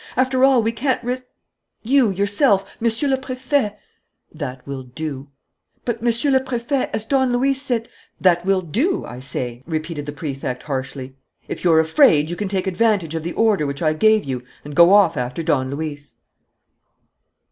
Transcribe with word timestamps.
After 0.17 0.43
all, 0.43 0.63
we 0.63 0.71
can't 0.71 1.03
risk 1.03 1.25
You, 1.83 2.09
yourself, 2.09 2.75
Monsieur 2.79 3.07
le 3.07 3.17
Préfet" 3.19 3.77
"That 4.41 4.65
will 4.65 4.81
do." 4.81 5.27
"But, 5.85 6.01
Monsieur 6.01 6.31
le 6.31 6.39
Préfet, 6.39 6.89
as 6.91 7.05
Don 7.05 7.31
Luis 7.31 7.61
said" 7.61 7.87
"That 8.27 8.43
will 8.43 8.63
do, 8.63 9.05
I 9.05 9.19
say!" 9.19 9.61
repeated 9.67 10.07
the 10.07 10.11
Prefect 10.11 10.63
harshly. 10.63 11.17
"If 11.47 11.63
you're 11.63 11.79
afraid, 11.79 12.31
you 12.31 12.35
can 12.35 12.47
take 12.47 12.65
advantage 12.65 13.13
of 13.13 13.21
the 13.21 13.33
order 13.33 13.67
which 13.67 13.83
I 13.83 13.93
gave 13.93 14.23
you 14.25 14.41
and 14.65 14.73
go 14.75 14.91
off 14.91 15.17
after 15.17 15.43
Don 15.43 15.69
Luis." 15.69 16.15